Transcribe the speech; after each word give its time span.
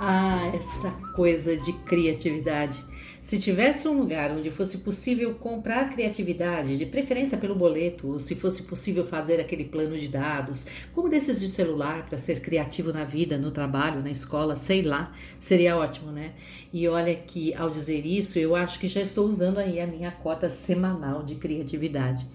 Ah, 0.00 0.50
essa 0.54 0.90
coisa 1.14 1.56
de 1.56 1.72
criatividade. 1.72 2.82
Se 3.22 3.38
tivesse 3.38 3.86
um 3.86 4.00
lugar 4.00 4.32
onde 4.32 4.50
fosse 4.50 4.78
possível 4.78 5.32
comprar 5.34 5.90
criatividade, 5.90 6.76
de 6.76 6.84
preferência 6.84 7.38
pelo 7.38 7.54
boleto, 7.54 8.08
ou 8.08 8.18
se 8.18 8.34
fosse 8.34 8.64
possível 8.64 9.06
fazer 9.06 9.40
aquele 9.40 9.64
plano 9.64 9.96
de 9.96 10.08
dados, 10.08 10.66
como 10.92 11.08
desses 11.08 11.38
de 11.38 11.48
celular, 11.48 12.04
para 12.06 12.18
ser 12.18 12.40
criativo 12.40 12.92
na 12.92 13.04
vida, 13.04 13.38
no 13.38 13.52
trabalho, 13.52 14.02
na 14.02 14.10
escola, 14.10 14.56
sei 14.56 14.82
lá, 14.82 15.12
seria 15.38 15.76
ótimo, 15.76 16.10
né? 16.10 16.32
E 16.72 16.88
olha 16.88 17.14
que 17.14 17.54
ao 17.54 17.70
dizer 17.70 18.04
isso, 18.04 18.40
eu 18.40 18.56
acho 18.56 18.80
que 18.80 18.88
já 18.88 19.00
estou 19.00 19.24
usando 19.24 19.58
aí 19.58 19.78
a 19.78 19.86
minha 19.86 20.10
cota 20.10 20.50
semanal 20.50 21.22
de 21.22 21.36
criatividade. 21.36 22.26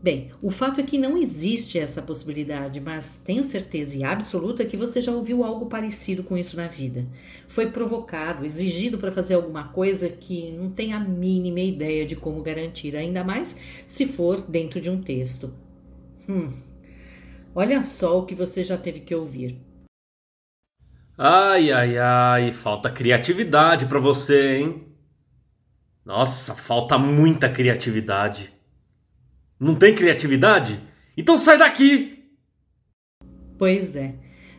Bem, 0.00 0.30
o 0.40 0.48
fato 0.50 0.80
é 0.80 0.84
que 0.84 0.96
não 0.96 1.16
existe 1.18 1.76
essa 1.76 2.00
possibilidade, 2.00 2.80
mas 2.80 3.20
tenho 3.24 3.42
certeza 3.42 3.96
e 3.96 4.04
absoluta 4.04 4.64
que 4.64 4.76
você 4.76 5.02
já 5.02 5.10
ouviu 5.10 5.42
algo 5.42 5.66
parecido 5.66 6.22
com 6.22 6.38
isso 6.38 6.56
na 6.56 6.68
vida. 6.68 7.04
Foi 7.48 7.70
provocado, 7.70 8.44
exigido 8.44 8.96
para 8.98 9.10
fazer 9.10 9.34
alguma 9.34 9.64
coisa 9.68 10.08
que 10.08 10.52
não 10.52 10.70
tem 10.70 10.92
a 10.92 11.00
mínima 11.00 11.58
ideia 11.60 12.06
de 12.06 12.14
como 12.14 12.42
garantir, 12.42 12.94
ainda 12.96 13.24
mais 13.24 13.56
se 13.88 14.06
for 14.06 14.40
dentro 14.40 14.80
de 14.80 14.88
um 14.88 15.02
texto. 15.02 15.52
Hum, 16.28 16.52
olha 17.54 17.82
só 17.82 18.20
o 18.20 18.26
que 18.26 18.34
você 18.36 18.64
já 18.64 18.76
teve 18.78 19.00
que 19.00 19.14
ouvir. 19.14 19.58
Ai, 21.18 21.70
ai, 21.72 21.98
ai, 21.98 22.52
falta 22.52 22.90
criatividade 22.90 23.86
para 23.86 23.98
você, 23.98 24.56
hein? 24.58 24.88
Nossa, 26.04 26.56
falta 26.56 26.98
muita 26.98 27.48
criatividade. 27.48 28.52
Não 29.60 29.74
tem 29.74 29.94
criatividade? 29.94 30.78
Então 31.16 31.36
sai 31.36 31.58
daqui! 31.58 32.18
Pois 33.58 33.96
é. 33.96 34.14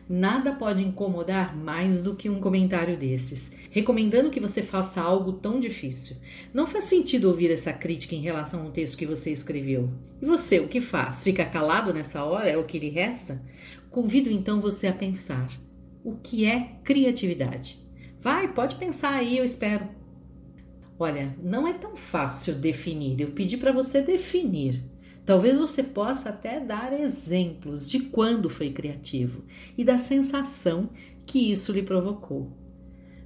Nada 0.06 0.52
pode 0.52 0.82
incomodar 0.82 1.56
mais 1.56 2.02
do 2.02 2.16
que 2.16 2.28
um 2.28 2.40
comentário 2.40 2.96
desses, 2.96 3.50
recomendando 3.70 4.28
que 4.28 4.40
você 4.40 4.60
faça 4.60 5.00
algo 5.00 5.34
tão 5.34 5.60
difícil. 5.60 6.16
Não 6.52 6.66
faz 6.66 6.84
sentido 6.84 7.28
ouvir 7.28 7.50
essa 7.50 7.72
crítica 7.72 8.14
em 8.14 8.20
relação 8.20 8.62
ao 8.62 8.72
texto 8.72 8.98
que 8.98 9.06
você 9.06 9.30
escreveu. 9.30 9.88
E 10.20 10.26
você, 10.26 10.58
o 10.58 10.66
que 10.66 10.80
faz? 10.80 11.22
Fica 11.22 11.44
calado 11.46 11.94
nessa 11.94 12.24
hora? 12.24 12.50
É 12.50 12.58
o 12.58 12.64
que 12.64 12.78
lhe 12.78 12.88
resta? 12.88 13.40
Convido 13.88 14.30
então 14.30 14.60
você 14.60 14.88
a 14.88 14.92
pensar: 14.92 15.48
o 16.04 16.16
que 16.16 16.44
é 16.44 16.72
criatividade? 16.82 17.78
Vai, 18.20 18.52
pode 18.52 18.74
pensar 18.74 19.14
aí, 19.14 19.38
eu 19.38 19.44
espero. 19.44 19.88
Olha, 21.02 21.34
não 21.42 21.66
é 21.66 21.72
tão 21.72 21.96
fácil 21.96 22.54
definir. 22.54 23.18
Eu 23.18 23.30
pedi 23.30 23.56
para 23.56 23.72
você 23.72 24.02
definir. 24.02 24.84
Talvez 25.24 25.56
você 25.56 25.82
possa 25.82 26.28
até 26.28 26.60
dar 26.60 26.92
exemplos 26.92 27.88
de 27.88 28.00
quando 28.00 28.50
foi 28.50 28.70
criativo 28.70 29.42
e 29.78 29.82
da 29.82 29.96
sensação 29.96 30.90
que 31.24 31.50
isso 31.50 31.72
lhe 31.72 31.82
provocou. 31.82 32.52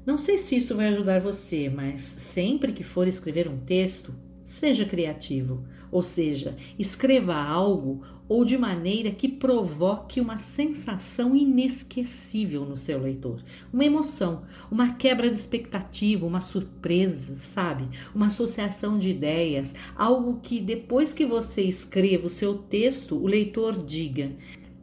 Não 0.06 0.16
sei 0.16 0.38
se 0.38 0.56
isso 0.56 0.76
vai 0.76 0.88
ajudar 0.88 1.20
você, 1.20 1.68
mas 1.68 2.00
sempre 2.00 2.72
que 2.72 2.84
for 2.84 3.08
escrever 3.08 3.48
um 3.48 3.58
texto, 3.58 4.14
seja 4.44 4.84
criativo, 4.84 5.64
ou 5.90 6.02
seja, 6.02 6.56
escreva 6.78 7.34
algo 7.34 8.02
ou 8.28 8.44
de 8.44 8.56
maneira 8.56 9.10
que 9.10 9.28
provoque 9.28 10.20
uma 10.20 10.38
sensação 10.38 11.36
inesquecível 11.36 12.64
no 12.64 12.76
seu 12.76 13.00
leitor, 13.00 13.42
uma 13.72 13.84
emoção, 13.84 14.44
uma 14.70 14.94
quebra 14.94 15.30
de 15.30 15.36
expectativa, 15.36 16.26
uma 16.26 16.40
surpresa, 16.40 17.36
sabe? 17.36 17.88
Uma 18.14 18.26
associação 18.26 18.98
de 18.98 19.10
ideias, 19.10 19.74
algo 19.94 20.40
que 20.40 20.60
depois 20.60 21.12
que 21.12 21.26
você 21.26 21.62
escreva 21.62 22.26
o 22.26 22.30
seu 22.30 22.54
texto, 22.54 23.16
o 23.16 23.26
leitor 23.26 23.84
diga: 23.84 24.32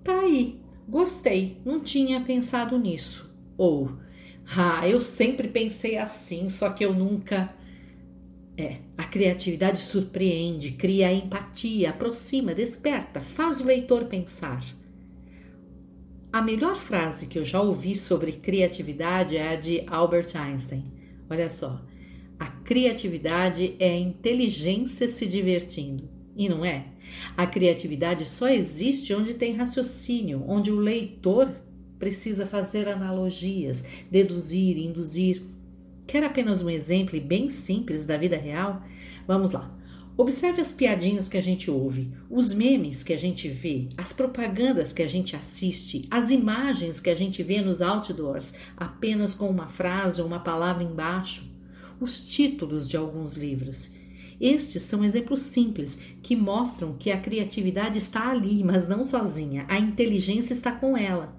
"Tá 0.03 0.19
aí, 0.19 0.59
gostei, 0.87 1.57
não 1.65 1.79
tinha 1.79 2.21
pensado 2.21 2.77
nisso". 2.77 3.29
Ou: 3.57 3.91
"Ah, 4.55 4.87
eu 4.87 5.01
sempre 5.01 5.47
pensei 5.47 5.97
assim, 5.97 6.47
só 6.47 6.69
que 6.69 6.85
eu 6.85 6.93
nunca 6.93 7.53
é, 8.61 8.79
a 8.97 9.03
criatividade 9.03 9.79
surpreende, 9.79 10.71
cria 10.71 11.11
empatia, 11.11 11.89
aproxima, 11.89 12.53
desperta, 12.53 13.19
faz 13.19 13.59
o 13.59 13.65
leitor 13.65 14.05
pensar. 14.05 14.63
A 16.31 16.41
melhor 16.41 16.75
frase 16.75 17.27
que 17.27 17.39
eu 17.39 17.43
já 17.43 17.59
ouvi 17.59 17.95
sobre 17.95 18.33
criatividade 18.33 19.35
é 19.35 19.49
a 19.49 19.55
de 19.55 19.83
Albert 19.87 20.35
Einstein. 20.35 20.85
Olha 21.29 21.49
só, 21.49 21.81
a 22.39 22.47
criatividade 22.47 23.75
é 23.79 23.89
a 23.89 23.99
inteligência 23.99 25.07
se 25.07 25.25
divertindo. 25.25 26.07
E 26.35 26.47
não 26.47 26.63
é? 26.63 26.85
A 27.35 27.45
criatividade 27.45 28.25
só 28.25 28.47
existe 28.47 29.13
onde 29.13 29.33
tem 29.33 29.53
raciocínio, 29.53 30.43
onde 30.47 30.71
o 30.71 30.79
leitor 30.79 31.51
precisa 31.99 32.45
fazer 32.45 32.87
analogias, 32.87 33.83
deduzir, 34.09 34.77
induzir. 34.77 35.41
Quer 36.05 36.23
apenas 36.23 36.61
um 36.61 36.69
exemplo 36.69 37.19
bem 37.19 37.49
simples 37.49 38.05
da 38.05 38.17
vida 38.17 38.37
real? 38.37 38.83
Vamos 39.27 39.51
lá. 39.51 39.77
Observe 40.17 40.61
as 40.61 40.73
piadinhas 40.73 41.29
que 41.29 41.37
a 41.37 41.41
gente 41.41 41.71
ouve, 41.71 42.11
os 42.29 42.53
memes 42.53 43.01
que 43.01 43.13
a 43.13 43.17
gente 43.17 43.47
vê, 43.47 43.87
as 43.97 44.11
propagandas 44.11 44.91
que 44.91 45.01
a 45.01 45.07
gente 45.07 45.35
assiste, 45.35 46.05
as 46.11 46.29
imagens 46.29 46.99
que 46.99 47.09
a 47.09 47.15
gente 47.15 47.41
vê 47.41 47.61
nos 47.61 47.81
outdoors, 47.81 48.53
apenas 48.75 49.33
com 49.33 49.49
uma 49.49 49.67
frase 49.67 50.21
ou 50.21 50.27
uma 50.27 50.41
palavra 50.41 50.83
embaixo, 50.83 51.49
os 51.99 52.19
títulos 52.19 52.89
de 52.89 52.97
alguns 52.97 53.35
livros. 53.35 53.93
Estes 54.39 54.83
são 54.83 55.03
exemplos 55.03 55.39
simples 55.41 55.99
que 56.21 56.35
mostram 56.35 56.95
que 56.97 57.11
a 57.11 57.19
criatividade 57.19 57.97
está 57.97 58.29
ali, 58.29 58.63
mas 58.63 58.87
não 58.87 59.05
sozinha. 59.05 59.65
A 59.69 59.79
inteligência 59.79 60.53
está 60.53 60.71
com 60.71 60.97
ela. 60.97 61.35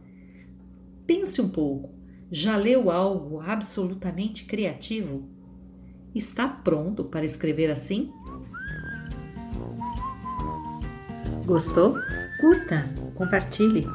Pense 1.07 1.43
um 1.43 1.49
pouco. 1.49 2.02
Já 2.35 2.57
leu 2.57 2.91
algo 2.91 3.43
absolutamente 3.43 4.47
criativo? 4.47 5.29
Está 6.15 6.49
pronto 6.49 7.05
para 7.05 7.27
escrever 7.27 7.71
assim? 7.71 8.11
Gostou? 11.45 11.95
Curta, 12.41 12.89
compartilhe. 13.17 13.87